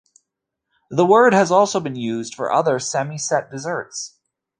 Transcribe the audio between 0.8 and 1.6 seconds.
The word has